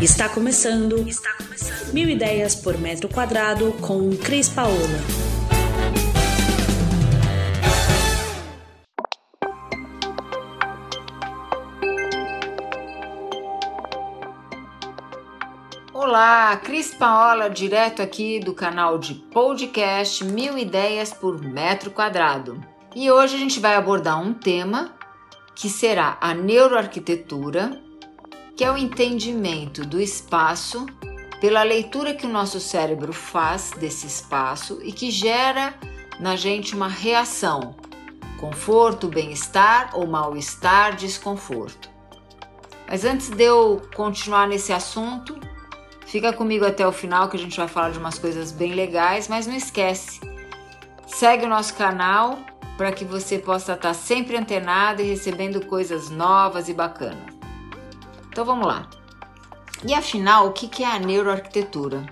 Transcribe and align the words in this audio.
Está 0.00 0.28
começando. 0.28 1.08
Está 1.08 1.32
começando. 1.34 1.92
Mil 1.92 2.08
ideias 2.08 2.54
por 2.54 2.78
metro 2.78 3.08
quadrado 3.08 3.72
com 3.80 4.16
Cris 4.16 4.48
Paola. 4.48 4.76
Olá, 15.92 16.56
Cris 16.58 16.94
Paola, 16.94 17.50
direto 17.50 18.00
aqui 18.00 18.38
do 18.38 18.54
canal 18.54 18.98
de 18.98 19.14
podcast 19.14 20.24
Mil 20.24 20.56
Ideias 20.56 21.12
por 21.12 21.42
Metro 21.42 21.90
Quadrado. 21.90 22.64
E 22.94 23.10
hoje 23.10 23.34
a 23.34 23.38
gente 23.38 23.58
vai 23.58 23.74
abordar 23.74 24.22
um 24.22 24.32
tema 24.32 24.94
que 25.56 25.68
será 25.68 26.16
a 26.20 26.32
neuroarquitetura 26.32 27.87
que 28.58 28.64
é 28.64 28.72
o 28.72 28.76
entendimento 28.76 29.86
do 29.86 30.00
espaço 30.00 30.84
pela 31.40 31.62
leitura 31.62 32.12
que 32.12 32.26
o 32.26 32.28
nosso 32.28 32.58
cérebro 32.58 33.12
faz 33.12 33.70
desse 33.70 34.08
espaço 34.08 34.80
e 34.82 34.90
que 34.90 35.12
gera 35.12 35.72
na 36.18 36.34
gente 36.34 36.74
uma 36.74 36.88
reação: 36.88 37.76
conforto, 38.36 39.06
bem-estar 39.06 39.90
ou 39.94 40.08
mal-estar, 40.08 40.96
desconforto. 40.96 41.88
Mas 42.88 43.04
antes 43.04 43.28
de 43.28 43.44
eu 43.44 43.80
continuar 43.94 44.48
nesse 44.48 44.72
assunto, 44.72 45.38
fica 46.04 46.32
comigo 46.32 46.66
até 46.66 46.84
o 46.84 46.90
final 46.90 47.28
que 47.28 47.36
a 47.36 47.40
gente 47.40 47.56
vai 47.56 47.68
falar 47.68 47.90
de 47.90 47.98
umas 48.00 48.18
coisas 48.18 48.50
bem 48.50 48.74
legais, 48.74 49.28
mas 49.28 49.46
não 49.46 49.54
esquece. 49.54 50.20
Segue 51.06 51.46
o 51.46 51.48
nosso 51.48 51.74
canal 51.74 52.40
para 52.76 52.90
que 52.90 53.04
você 53.04 53.38
possa 53.38 53.74
estar 53.74 53.94
sempre 53.94 54.36
antenado 54.36 55.00
e 55.00 55.04
recebendo 55.04 55.64
coisas 55.64 56.10
novas 56.10 56.68
e 56.68 56.74
bacanas. 56.74 57.37
Então 58.38 58.46
vamos 58.46 58.68
lá. 58.68 58.86
E 59.84 59.92
afinal, 59.92 60.46
o 60.46 60.52
que 60.52 60.84
é 60.84 60.86
a 60.86 60.96
neuroarquitetura? 60.96 62.06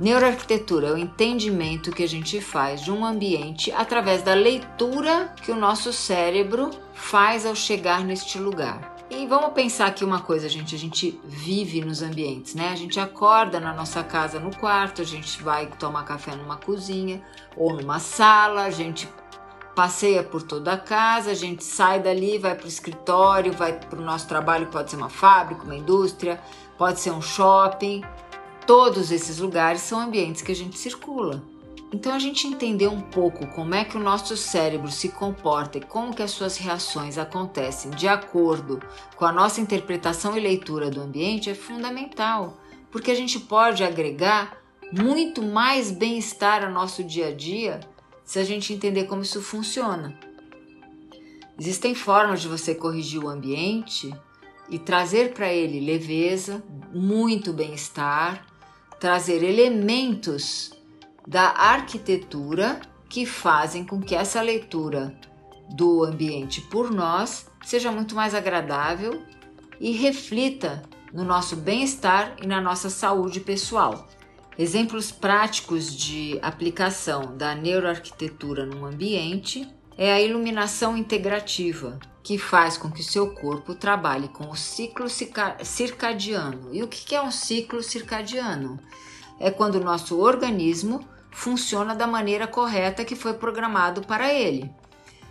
Neuroarquitetura 0.00 0.88
é 0.88 0.92
o 0.92 0.98
entendimento 0.98 1.92
que 1.92 2.02
a 2.02 2.08
gente 2.08 2.40
faz 2.40 2.80
de 2.80 2.90
um 2.90 3.04
ambiente 3.04 3.70
através 3.70 4.20
da 4.20 4.34
leitura 4.34 5.32
que 5.40 5.52
o 5.52 5.54
nosso 5.54 5.92
cérebro 5.92 6.72
faz 6.92 7.46
ao 7.46 7.54
chegar 7.54 8.04
neste 8.04 8.36
lugar. 8.36 8.96
E 9.08 9.28
vamos 9.28 9.52
pensar 9.52 9.86
aqui 9.86 10.04
uma 10.04 10.22
coisa, 10.22 10.48
gente. 10.48 10.74
A 10.74 10.78
gente 10.78 11.20
vive 11.24 11.84
nos 11.84 12.02
ambientes, 12.02 12.56
né? 12.56 12.70
A 12.72 12.76
gente 12.76 12.98
acorda 12.98 13.60
na 13.60 13.72
nossa 13.72 14.02
casa 14.02 14.40
no 14.40 14.50
quarto, 14.56 15.02
a 15.02 15.04
gente 15.04 15.40
vai 15.40 15.68
tomar 15.78 16.02
café 16.02 16.34
numa 16.34 16.56
cozinha 16.56 17.22
ou 17.56 17.74
numa 17.74 18.00
sala, 18.00 18.64
a 18.64 18.70
gente 18.70 19.08
passeia 19.78 20.24
por 20.24 20.42
toda 20.42 20.72
a 20.72 20.76
casa, 20.76 21.30
a 21.30 21.34
gente 21.34 21.62
sai 21.62 22.02
dali, 22.02 22.36
vai 22.36 22.52
para 22.52 22.64
o 22.64 22.68
escritório, 22.68 23.52
vai 23.52 23.72
para 23.78 24.00
o 24.00 24.04
nosso 24.04 24.26
trabalho, 24.26 24.66
pode 24.66 24.90
ser 24.90 24.96
uma 24.96 25.08
fábrica, 25.08 25.62
uma 25.62 25.76
indústria, 25.76 26.42
pode 26.76 26.98
ser 26.98 27.12
um 27.12 27.22
shopping. 27.22 28.02
Todos 28.66 29.12
esses 29.12 29.38
lugares 29.38 29.80
são 29.80 30.00
ambientes 30.00 30.42
que 30.42 30.50
a 30.50 30.54
gente 30.54 30.76
circula. 30.76 31.44
Então 31.92 32.12
a 32.12 32.18
gente 32.18 32.44
entender 32.44 32.88
um 32.88 33.00
pouco 33.00 33.46
como 33.54 33.72
é 33.72 33.84
que 33.84 33.96
o 33.96 34.00
nosso 34.00 34.36
cérebro 34.36 34.90
se 34.90 35.10
comporta 35.10 35.78
e 35.78 35.82
como 35.82 36.12
que 36.12 36.24
as 36.24 36.32
suas 36.32 36.56
reações 36.56 37.16
acontecem 37.16 37.92
de 37.92 38.08
acordo 38.08 38.82
com 39.14 39.26
a 39.26 39.30
nossa 39.30 39.60
interpretação 39.60 40.36
e 40.36 40.40
leitura 40.40 40.90
do 40.90 41.00
ambiente 41.00 41.50
é 41.50 41.54
fundamental, 41.54 42.58
porque 42.90 43.12
a 43.12 43.14
gente 43.14 43.38
pode 43.38 43.84
agregar 43.84 44.58
muito 44.92 45.40
mais 45.40 45.92
bem-estar 45.92 46.64
ao 46.64 46.72
nosso 46.72 47.04
dia 47.04 47.28
a 47.28 47.32
dia 47.32 47.78
se 48.28 48.38
a 48.38 48.44
gente 48.44 48.74
entender 48.74 49.04
como 49.04 49.22
isso 49.22 49.40
funciona. 49.40 50.14
Existem 51.58 51.94
formas 51.94 52.42
de 52.42 52.48
você 52.48 52.74
corrigir 52.74 53.24
o 53.24 53.28
ambiente 53.28 54.14
e 54.68 54.78
trazer 54.78 55.32
para 55.32 55.50
ele 55.50 55.80
leveza, 55.80 56.62
muito 56.92 57.54
bem-estar, 57.54 58.46
trazer 59.00 59.42
elementos 59.42 60.72
da 61.26 61.44
arquitetura 61.52 62.78
que 63.08 63.24
fazem 63.24 63.82
com 63.82 63.98
que 63.98 64.14
essa 64.14 64.42
leitura 64.42 65.18
do 65.70 66.04
ambiente 66.04 66.60
por 66.60 66.90
nós 66.90 67.46
seja 67.64 67.90
muito 67.90 68.14
mais 68.14 68.34
agradável 68.34 69.22
e 69.80 69.92
reflita 69.92 70.82
no 71.14 71.24
nosso 71.24 71.56
bem-estar 71.56 72.36
e 72.42 72.46
na 72.46 72.60
nossa 72.60 72.90
saúde 72.90 73.40
pessoal. 73.40 74.06
Exemplos 74.58 75.12
práticos 75.12 75.94
de 75.94 76.36
aplicação 76.42 77.36
da 77.36 77.54
neuroarquitetura 77.54 78.66
num 78.66 78.84
ambiente 78.84 79.72
é 79.96 80.12
a 80.12 80.20
iluminação 80.20 80.96
integrativa, 80.96 81.96
que 82.24 82.36
faz 82.36 82.76
com 82.76 82.90
que 82.90 83.00
o 83.00 83.04
seu 83.04 83.32
corpo 83.34 83.72
trabalhe 83.76 84.26
com 84.26 84.50
o 84.50 84.56
ciclo 84.56 85.06
circadiano. 85.62 86.74
E 86.74 86.82
o 86.82 86.88
que 86.88 87.14
é 87.14 87.22
um 87.22 87.30
ciclo 87.30 87.84
circadiano? 87.84 88.80
É 89.38 89.48
quando 89.48 89.76
o 89.76 89.84
nosso 89.84 90.18
organismo 90.18 91.06
funciona 91.30 91.94
da 91.94 92.08
maneira 92.08 92.48
correta 92.48 93.04
que 93.04 93.14
foi 93.14 93.34
programado 93.34 94.02
para 94.02 94.34
ele. 94.34 94.68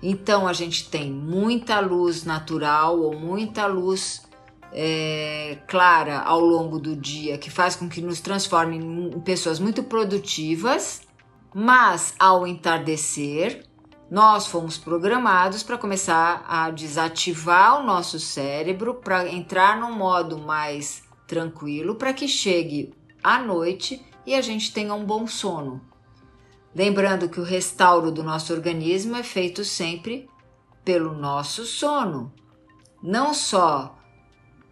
Então 0.00 0.46
a 0.46 0.52
gente 0.52 0.88
tem 0.88 1.10
muita 1.10 1.80
luz 1.80 2.22
natural 2.22 3.00
ou 3.00 3.18
muita 3.18 3.66
luz 3.66 4.27
é, 4.72 5.58
clara 5.66 6.20
ao 6.20 6.40
longo 6.40 6.78
do 6.78 6.94
dia 6.94 7.38
que 7.38 7.50
faz 7.50 7.74
com 7.74 7.88
que 7.88 8.00
nos 8.00 8.20
transforme 8.20 8.76
em 8.76 9.20
pessoas 9.20 9.58
muito 9.58 9.82
produtivas, 9.82 11.02
mas 11.54 12.14
ao 12.18 12.46
entardecer 12.46 13.64
nós 14.10 14.46
fomos 14.46 14.78
programados 14.78 15.62
para 15.62 15.76
começar 15.76 16.44
a 16.48 16.70
desativar 16.70 17.80
o 17.80 17.84
nosso 17.84 18.18
cérebro 18.18 18.94
para 18.94 19.28
entrar 19.28 19.78
num 19.78 19.92
modo 19.92 20.38
mais 20.38 21.02
tranquilo 21.26 21.94
para 21.94 22.14
que 22.14 22.26
chegue 22.26 22.94
à 23.22 23.38
noite 23.38 24.02
e 24.24 24.34
a 24.34 24.40
gente 24.40 24.72
tenha 24.72 24.94
um 24.94 25.04
bom 25.04 25.26
sono. 25.26 25.80
Lembrando 26.74 27.28
que 27.28 27.40
o 27.40 27.44
restauro 27.44 28.10
do 28.10 28.22
nosso 28.22 28.52
organismo 28.52 29.16
é 29.16 29.22
feito 29.22 29.64
sempre 29.64 30.28
pelo 30.84 31.12
nosso 31.12 31.66
sono, 31.66 32.32
não 33.02 33.34
só 33.34 33.97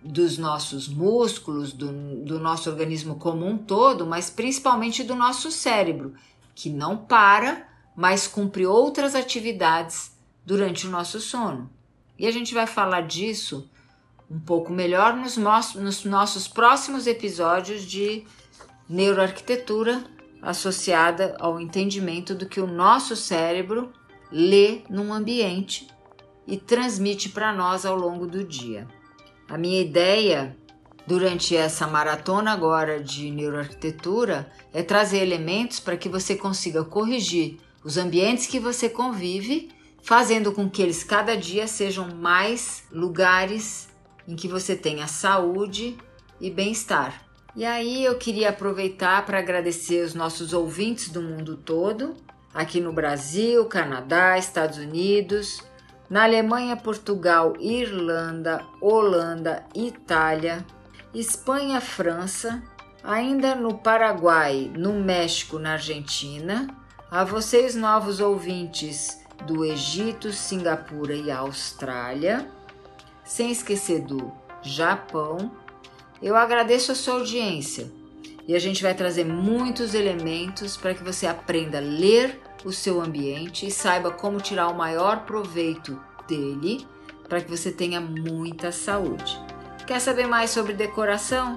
dos 0.06 0.38
nossos 0.38 0.88
músculos, 0.88 1.72
do, 1.72 1.92
do 2.24 2.38
nosso 2.38 2.70
organismo 2.70 3.16
como 3.16 3.46
um 3.46 3.58
todo, 3.58 4.06
mas 4.06 4.30
principalmente 4.30 5.02
do 5.02 5.14
nosso 5.14 5.50
cérebro, 5.50 6.14
que 6.54 6.70
não 6.70 6.96
para, 6.96 7.68
mas 7.94 8.26
cumpre 8.26 8.66
outras 8.66 9.14
atividades 9.14 10.12
durante 10.44 10.86
o 10.86 10.90
nosso 10.90 11.20
sono. 11.20 11.70
E 12.18 12.26
a 12.26 12.30
gente 12.30 12.54
vai 12.54 12.66
falar 12.66 13.02
disso 13.02 13.68
um 14.30 14.40
pouco 14.40 14.72
melhor 14.72 15.14
nos, 15.16 15.36
nos 15.36 16.04
nossos 16.04 16.48
próximos 16.48 17.06
episódios 17.06 17.82
de 17.82 18.24
neuroarquitetura 18.88 20.04
associada 20.40 21.36
ao 21.40 21.60
entendimento 21.60 22.34
do 22.34 22.46
que 22.46 22.60
o 22.60 22.66
nosso 22.66 23.16
cérebro 23.16 23.92
lê 24.30 24.82
num 24.88 25.12
ambiente 25.12 25.88
e 26.46 26.56
transmite 26.56 27.28
para 27.28 27.52
nós 27.52 27.84
ao 27.84 27.96
longo 27.96 28.26
do 28.26 28.44
dia. 28.44 28.86
A 29.48 29.56
minha 29.56 29.80
ideia 29.80 30.56
durante 31.06 31.56
essa 31.56 31.86
maratona 31.86 32.52
agora 32.52 33.00
de 33.00 33.30
neuroarquitetura 33.30 34.50
é 34.74 34.82
trazer 34.82 35.18
elementos 35.18 35.78
para 35.78 35.96
que 35.96 36.08
você 36.08 36.34
consiga 36.34 36.84
corrigir 36.84 37.58
os 37.84 37.96
ambientes 37.96 38.46
que 38.46 38.58
você 38.58 38.88
convive, 38.88 39.70
fazendo 40.02 40.50
com 40.52 40.68
que 40.68 40.82
eles 40.82 41.04
cada 41.04 41.36
dia 41.36 41.68
sejam 41.68 42.08
mais 42.16 42.82
lugares 42.90 43.88
em 44.26 44.34
que 44.34 44.48
você 44.48 44.74
tenha 44.74 45.06
saúde 45.06 45.96
e 46.40 46.50
bem-estar. 46.50 47.22
E 47.54 47.64
aí 47.64 48.04
eu 48.04 48.18
queria 48.18 48.50
aproveitar 48.50 49.24
para 49.24 49.38
agradecer 49.38 50.04
os 50.04 50.14
nossos 50.14 50.52
ouvintes 50.52 51.08
do 51.08 51.22
mundo 51.22 51.56
todo, 51.56 52.14
aqui 52.52 52.80
no 52.80 52.92
Brasil, 52.92 53.64
Canadá, 53.66 54.36
Estados 54.36 54.78
Unidos, 54.78 55.62
na 56.08 56.24
Alemanha, 56.24 56.76
Portugal, 56.76 57.54
Irlanda, 57.58 58.64
Holanda, 58.80 59.64
Itália, 59.74 60.64
Espanha, 61.14 61.80
França, 61.80 62.62
ainda 63.03 63.54
no 63.54 63.78
Paraguai, 63.78 64.70
no 64.76 64.92
México, 64.92 65.58
na 65.58 65.72
Argentina, 65.72 66.68
a 67.10 67.24
vocês 67.24 67.74
novos 67.74 68.20
ouvintes 68.20 69.20
do 69.47 69.64
Egito, 69.64 70.32
Singapura 70.32 71.14
e 71.14 71.30
Austrália, 71.30 72.50
sem 73.24 73.50
esquecer 73.50 74.00
do 74.02 74.32
Japão, 74.62 75.50
eu 76.22 76.36
agradeço 76.36 76.92
a 76.92 76.94
sua 76.94 77.14
audiência 77.14 77.91
e 78.48 78.54
a 78.54 78.59
gente 78.59 78.83
vai 78.83 78.95
trazer 78.95 79.25
muitos 79.25 79.95
elementos 79.95 80.77
para 80.77 80.95
que 80.95 81.03
você 81.03 81.27
aprenda 81.27 81.78
a 81.78 81.81
ler 81.81 82.41
o 82.65 82.72
seu 82.72 83.01
ambiente 83.01 83.66
e 83.66 83.71
saiba 83.71 84.10
como 84.10 84.41
tirar 84.41 84.69
o 84.69 84.77
maior 84.77 85.25
proveito 85.25 86.01
dele 86.28 86.87
para 87.28 87.41
que 87.41 87.51
você 87.51 87.72
tenha 87.72 88.01
muita 88.01 88.71
saúde. 88.71 89.41
Quer 89.87 90.01
saber 90.01 90.27
mais 90.27 90.51
sobre 90.51 90.72
decoração? 90.72 91.57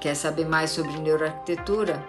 Quer 0.00 0.14
saber 0.14 0.46
mais 0.46 0.70
sobre 0.70 0.92
neuroarquitetura? 0.98 2.04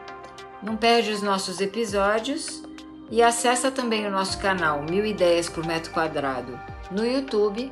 Não 0.62 0.76
perde 0.76 1.12
os 1.12 1.22
nossos 1.22 1.62
episódios 1.62 2.64
e 3.12 3.22
acessa 3.22 3.70
também 3.70 4.08
o 4.08 4.12
nosso 4.12 4.40
canal 4.40 4.82
Mil 4.84 5.06
Ideias 5.06 5.48
por 5.48 5.66
Metro 5.66 5.92
Quadrado 5.92 6.60
no 6.92 7.06
YouTube, 7.06 7.72